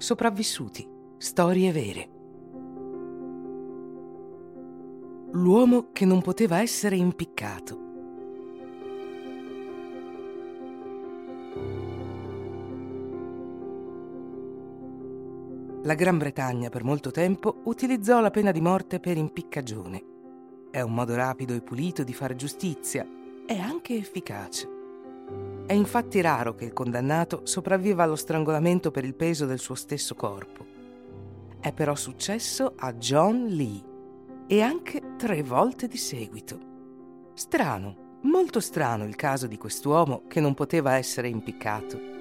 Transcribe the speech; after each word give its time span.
Sopravvissuti. 0.00 0.88
Storie 1.18 1.70
vere. 1.72 2.08
L'uomo 5.32 5.90
che 5.92 6.06
non 6.06 6.22
poteva 6.22 6.62
essere 6.62 6.96
impiccato. 6.96 7.78
La 15.82 15.92
Gran 15.92 16.16
Bretagna 16.16 16.70
per 16.70 16.82
molto 16.82 17.10
tempo 17.10 17.60
utilizzò 17.64 18.22
la 18.22 18.30
pena 18.30 18.52
di 18.52 18.62
morte 18.62 19.00
per 19.00 19.18
impiccagione. 19.18 20.04
È 20.70 20.80
un 20.80 20.94
modo 20.94 21.14
rapido 21.14 21.52
e 21.52 21.60
pulito 21.60 22.04
di 22.04 22.14
fare 22.14 22.36
giustizia 22.36 23.06
e 23.46 23.58
anche 23.58 23.96
efficace. 23.96 24.79
È 25.70 25.74
infatti 25.74 26.20
raro 26.20 26.56
che 26.56 26.64
il 26.64 26.72
condannato 26.72 27.42
sopravviva 27.44 28.02
allo 28.02 28.16
strangolamento 28.16 28.90
per 28.90 29.04
il 29.04 29.14
peso 29.14 29.46
del 29.46 29.60
suo 29.60 29.76
stesso 29.76 30.16
corpo. 30.16 30.66
È 31.60 31.72
però 31.72 31.94
successo 31.94 32.72
a 32.76 32.92
John 32.94 33.46
Lee 33.46 33.80
e 34.48 34.62
anche 34.62 35.14
tre 35.16 35.44
volte 35.44 35.86
di 35.86 35.96
seguito. 35.96 36.58
Strano, 37.34 38.18
molto 38.22 38.58
strano 38.58 39.04
il 39.04 39.14
caso 39.14 39.46
di 39.46 39.56
quest'uomo 39.58 40.22
che 40.26 40.40
non 40.40 40.54
poteva 40.54 40.96
essere 40.96 41.28
impiccato. 41.28 42.19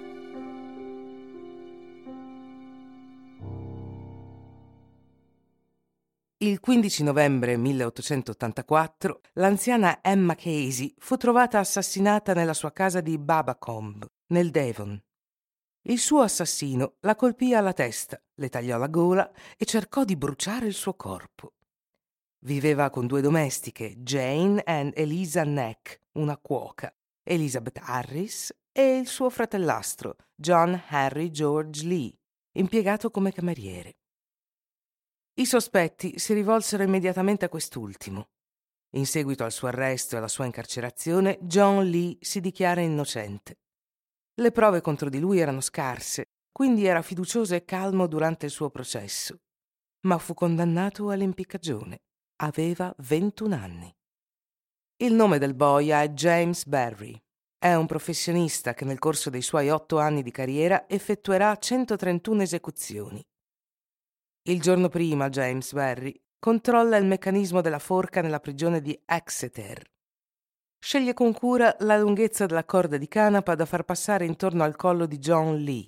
Il 6.41 6.61
15 6.61 7.03
novembre 7.03 7.57
1884 7.57 9.20
l'anziana 9.34 9.99
Emma 10.02 10.35
Casey 10.35 10.95
fu 10.97 11.17
trovata 11.17 11.59
assassinata 11.59 12.34
nella 12.34 12.53
sua 12.53 12.71
casa 12.71 13.02
di 13.02 13.17
Babacombe, 13.17 14.07
nel 14.27 14.49
Devon. 14.49 14.97
Il 15.81 15.99
suo 15.99 16.21
assassino 16.21 16.95
la 17.02 17.17
colpì 17.17 17.53
alla 17.53 17.73
testa, 17.73 18.23
le 18.36 18.47
tagliò 18.47 18.78
la 18.78 18.88
gola 18.88 19.30
e 19.58 19.66
cercò 19.66 20.05
di 20.05 20.16
bruciare 20.16 20.66
il 20.66 20.73
suo 20.73 20.94
corpo. 20.94 21.55
Viveva 22.45 22.89
con 22.89 23.06
due 23.06 23.19
domestiche, 23.19 23.95
Jane 23.97 24.63
e 24.63 24.94
Elisa 24.95 25.44
Neck, 25.44 26.03
una 26.13 26.38
cuoca, 26.38 26.89
Elizabeth 27.22 27.81
Harris 27.83 28.56
e 28.72 28.95
il 28.95 29.08
suo 29.08 29.30
fratellastro, 29.30 30.16
John 30.33 30.81
Harry 30.88 31.31
George 31.31 31.85
Lee, 31.85 32.17
impiegato 32.53 33.11
come 33.11 33.33
cameriere. 33.33 33.98
I 35.39 35.45
sospetti 35.45 36.19
si 36.19 36.33
rivolsero 36.33 36.83
immediatamente 36.83 37.45
a 37.45 37.49
quest'ultimo. 37.49 38.27
In 38.95 39.05
seguito 39.05 39.45
al 39.45 39.53
suo 39.53 39.69
arresto 39.69 40.15
e 40.15 40.17
alla 40.17 40.27
sua 40.27 40.43
incarcerazione, 40.43 41.37
John 41.39 41.85
Lee 41.85 42.17
si 42.19 42.41
dichiara 42.41 42.81
innocente. 42.81 43.59
Le 44.33 44.51
prove 44.51 44.81
contro 44.81 45.07
di 45.07 45.17
lui 45.17 45.39
erano 45.39 45.61
scarse, 45.61 46.25
quindi 46.51 46.85
era 46.85 47.01
fiducioso 47.01 47.55
e 47.55 47.63
calmo 47.63 48.05
durante 48.07 48.47
il 48.47 48.51
suo 48.51 48.69
processo. 48.69 49.39
Ma 50.01 50.17
fu 50.17 50.33
condannato 50.33 51.09
all'impiccagione. 51.09 51.99
Aveva 52.41 52.93
21 52.97 53.55
anni. 53.55 53.95
Il 54.97 55.13
nome 55.13 55.37
del 55.37 55.55
boia 55.55 56.01
è 56.01 56.09
James 56.09 56.65
Barry. 56.65 57.17
È 57.57 57.73
un 57.75 57.85
professionista 57.85 58.73
che 58.73 58.83
nel 58.83 58.99
corso 58.99 59.29
dei 59.29 59.41
suoi 59.41 59.69
otto 59.69 59.99
anni 59.99 60.21
di 60.21 60.31
carriera 60.31 60.83
effettuerà 60.89 61.55
131 61.55 62.41
esecuzioni. 62.41 63.25
Il 64.50 64.59
giorno 64.61 64.89
prima 64.89 65.30
James 65.30 65.73
Barry 65.73 66.11
controlla 66.39 66.97
il 66.97 67.05
meccanismo 67.05 67.61
della 67.61 67.78
forca 67.78 68.19
nella 68.19 68.39
prigione 68.39 68.81
di 68.81 69.00
Exeter. 69.06 69.80
Sceglie 70.80 71.14
con 71.14 71.33
cura 71.33 71.75
la 71.81 72.00
lunghezza 72.00 72.47
della 72.47 72.66
corda 72.66 72.97
di 72.97 73.08
canapa 73.08 73.53
da 73.53 73.67
far 73.67 73.83
passare 73.83 74.25
intorno 74.25 74.64
al 74.64 74.75
collo 74.75 75.06
di 75.06 75.19
John 75.19 75.56
Lee. 75.58 75.86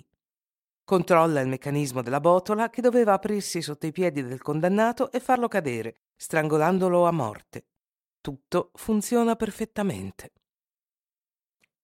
Controlla 0.83 1.39
il 1.39 1.47
meccanismo 1.47 2.03
della 2.03 2.19
botola 2.19 2.69
che 2.69 2.83
doveva 2.83 3.13
aprirsi 3.13 3.63
sotto 3.63 3.87
i 3.87 3.91
piedi 3.91 4.21
del 4.23 4.43
condannato 4.43 5.11
e 5.11 5.19
farlo 5.19 5.47
cadere, 5.47 6.01
strangolandolo 6.15 7.07
a 7.07 7.11
morte. 7.11 7.65
Tutto 8.21 8.69
funziona 8.75 9.35
perfettamente. 9.35 10.33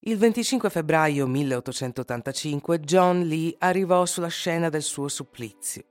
Il 0.01 0.19
25 0.19 0.69
febbraio 0.69 1.25
1885 1.25 2.80
John 2.81 3.22
Lee 3.22 3.56
arrivò 3.57 4.06
sulla 4.06 4.28
scena 4.28 4.69
del 4.69 4.84
suo 4.84 5.07
supplizio. 5.07 5.84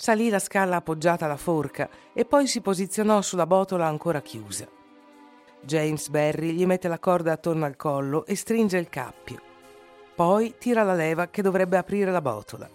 Salì 0.00 0.28
la 0.28 0.38
scala 0.38 0.76
appoggiata 0.76 1.24
alla 1.24 1.36
forca 1.36 1.90
e 2.12 2.24
poi 2.24 2.46
si 2.46 2.60
posizionò 2.60 3.20
sulla 3.20 3.48
botola 3.48 3.88
ancora 3.88 4.22
chiusa. 4.22 4.64
James 5.60 6.08
Barry 6.08 6.52
gli 6.52 6.64
mette 6.66 6.86
la 6.86 7.00
corda 7.00 7.32
attorno 7.32 7.64
al 7.64 7.74
collo 7.74 8.24
e 8.24 8.36
stringe 8.36 8.78
il 8.78 8.88
cappio. 8.88 9.42
Poi 10.14 10.54
tira 10.56 10.84
la 10.84 10.94
leva 10.94 11.26
che 11.26 11.42
dovrebbe 11.42 11.78
aprire 11.78 12.12
la 12.12 12.20
botola. 12.20 12.70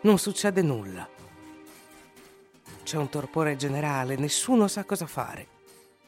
Non 0.00 0.18
succede 0.18 0.60
nulla. 0.60 1.08
C'è 2.82 2.96
un 2.96 3.08
torpore 3.08 3.54
generale, 3.54 4.16
nessuno 4.16 4.66
sa 4.66 4.82
cosa 4.82 5.06
fare. 5.06 5.46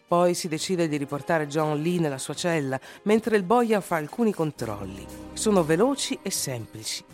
Poi 0.09 0.34
si 0.34 0.49
decide 0.49 0.88
di 0.88 0.97
riportare 0.97 1.47
John 1.47 1.81
Lee 1.81 2.00
nella 2.00 2.19
sua 2.19 2.34
cella, 2.34 2.81
mentre 3.05 3.37
il 3.37 3.44
boia 3.44 3.81
fa 3.81 3.94
alcuni 3.94 4.34
controlli. 4.34 5.06
Sono 5.34 5.62
veloci 5.62 6.19
e 6.21 6.31
semplici. 6.32 7.13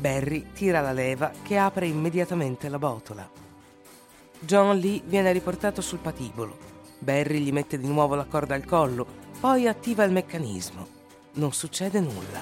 Barry 0.00 0.52
tira 0.54 0.80
la 0.80 0.92
leva 0.92 1.30
che 1.42 1.58
apre 1.58 1.86
immediatamente 1.86 2.70
la 2.70 2.78
botola. 2.78 3.28
John 4.38 4.78
Lee 4.78 5.02
viene 5.04 5.30
riportato 5.30 5.82
sul 5.82 5.98
patibolo. 5.98 6.56
Barry 6.98 7.40
gli 7.40 7.52
mette 7.52 7.78
di 7.78 7.86
nuovo 7.86 8.14
la 8.14 8.24
corda 8.24 8.54
al 8.54 8.64
collo, 8.64 9.06
poi 9.38 9.68
attiva 9.68 10.02
il 10.04 10.12
meccanismo. 10.12 10.86
Non 11.32 11.52
succede 11.52 12.00
nulla. 12.00 12.40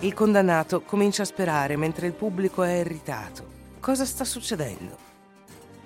Il 0.00 0.14
condannato 0.14 0.80
comincia 0.80 1.22
a 1.22 1.26
sperare 1.26 1.76
mentre 1.76 2.06
il 2.06 2.14
pubblico 2.14 2.62
è 2.62 2.72
irritato. 2.72 3.44
Cosa 3.80 4.06
sta 4.06 4.24
succedendo? 4.24 4.96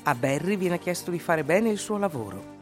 A 0.04 0.14
Barry 0.14 0.56
viene 0.56 0.78
chiesto 0.78 1.10
di 1.10 1.18
fare 1.18 1.42
bene 1.42 1.68
il 1.68 1.78
suo 1.78 1.98
lavoro. 1.98 2.56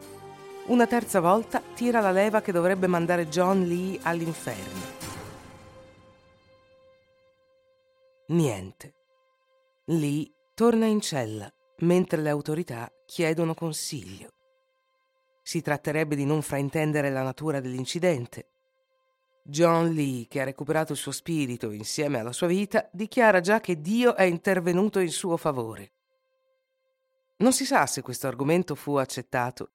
Una 0.69 0.87
terza 0.87 1.21
volta 1.21 1.63
tira 1.75 2.01
la 2.01 2.11
leva 2.11 2.41
che 2.41 2.53
dovrebbe 2.53 2.87
mandare 2.87 3.29
John 3.29 3.65
Lee 3.65 3.99
all'inferno. 4.03 5.06
Niente. 8.29 8.95
Lì 9.85 10.29
torna 10.53 10.87
in 10.87 11.01
cella, 11.01 11.49
mentre 11.79 12.21
le 12.21 12.31
autorità 12.31 12.91
chiedono 13.05 13.55
consiglio. 13.55 14.33
Si 15.43 15.63
tratterebbe 15.63 16.17
di 16.17 16.25
non 16.25 16.43
fraintendere 16.43 17.11
la 17.11 17.23
natura 17.23 17.61
dell'incidente. 17.61 18.49
John 19.45 19.93
Lee, 19.93 20.27
che 20.27 20.41
ha 20.41 20.45
recuperato 20.45 20.91
il 20.91 20.99
suo 20.99 21.13
spirito 21.13 21.71
insieme 21.71 22.19
alla 22.19 22.33
sua 22.33 22.49
vita, 22.49 22.89
dichiara 22.93 23.39
già 23.39 23.61
che 23.61 23.81
Dio 23.81 24.17
è 24.17 24.25
intervenuto 24.25 24.99
in 24.99 25.13
suo 25.13 25.37
favore. 25.37 25.93
Non 27.37 27.53
si 27.53 27.65
sa 27.65 27.87
se 27.87 28.03
questo 28.03 28.27
argomento 28.27 28.75
fu 28.75 28.97
accettato. 28.97 29.71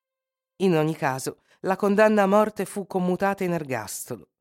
In 0.58 0.76
ogni 0.76 0.96
caso, 0.98 1.44
la 1.62 1.78
condanna 1.78 2.24
a 2.24 2.28
morte 2.28 2.66
fu 2.66 2.86
commutata 2.86 3.46
in 3.46 3.54
ergastolo 3.54 4.32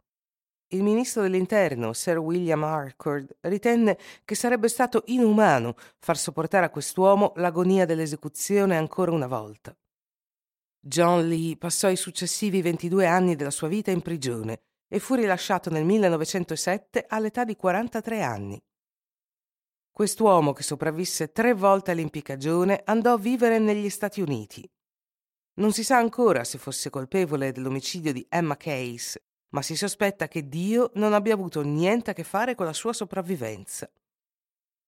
il 0.72 0.82
ministro 0.82 1.22
dell'Interno, 1.22 1.92
Sir 1.92 2.18
William 2.18 2.62
Harcourt, 2.62 3.36
ritenne 3.40 3.98
che 4.24 4.34
sarebbe 4.34 4.68
stato 4.68 5.02
inumano 5.06 5.74
far 5.98 6.16
sopportare 6.16 6.66
a 6.66 6.70
quest'uomo 6.70 7.32
l'agonia 7.36 7.86
dell'esecuzione 7.86 8.76
ancora 8.76 9.10
una 9.10 9.26
volta. 9.26 9.76
John 10.78 11.28
Lee 11.28 11.56
passò 11.56 11.90
i 11.90 11.96
successivi 11.96 12.62
22 12.62 13.06
anni 13.06 13.36
della 13.36 13.50
sua 13.50 13.68
vita 13.68 13.90
in 13.90 14.00
prigione 14.00 14.62
e 14.88 14.98
fu 14.98 15.14
rilasciato 15.14 15.70
nel 15.70 15.84
1907 15.84 17.04
all'età 17.08 17.44
di 17.44 17.56
43 17.56 18.22
anni. 18.22 18.62
Quest'uomo, 19.90 20.52
che 20.52 20.62
sopravvisse 20.62 21.32
tre 21.32 21.52
volte 21.52 21.90
all'impiccagione, 21.90 22.82
andò 22.84 23.14
a 23.14 23.18
vivere 23.18 23.58
negli 23.58 23.90
Stati 23.90 24.20
Uniti. 24.20 24.66
Non 25.54 25.72
si 25.72 25.84
sa 25.84 25.98
ancora 25.98 26.44
se 26.44 26.58
fosse 26.58 26.90
colpevole 26.90 27.52
dell'omicidio 27.52 28.12
di 28.12 28.24
Emma 28.30 28.56
Case 28.56 29.20
ma 29.50 29.62
si 29.62 29.76
sospetta 29.76 30.28
che 30.28 30.48
Dio 30.48 30.90
non 30.94 31.12
abbia 31.12 31.34
avuto 31.34 31.62
niente 31.62 32.10
a 32.10 32.14
che 32.14 32.24
fare 32.24 32.54
con 32.54 32.66
la 32.66 32.72
sua 32.72 32.92
sopravvivenza. 32.92 33.90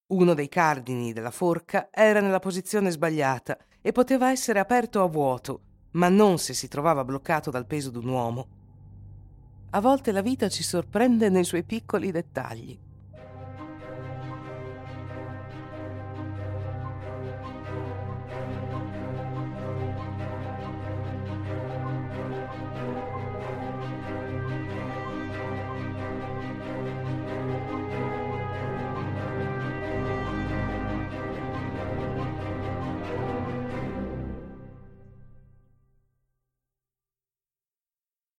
Uno 0.08 0.34
dei 0.34 0.48
cardini 0.48 1.12
della 1.12 1.30
forca 1.30 1.88
era 1.90 2.20
nella 2.20 2.38
posizione 2.38 2.90
sbagliata 2.90 3.56
e 3.80 3.92
poteva 3.92 4.30
essere 4.30 4.58
aperto 4.58 5.02
a 5.02 5.06
vuoto, 5.06 5.60
ma 5.92 6.08
non 6.08 6.38
se 6.38 6.54
si 6.54 6.68
trovava 6.68 7.04
bloccato 7.04 7.50
dal 7.50 7.66
peso 7.66 7.90
d'un 7.90 8.08
uomo. 8.08 8.48
A 9.70 9.80
volte 9.80 10.12
la 10.12 10.20
vita 10.20 10.48
ci 10.48 10.62
sorprende 10.62 11.28
nei 11.30 11.44
suoi 11.44 11.64
piccoli 11.64 12.10
dettagli. 12.10 12.78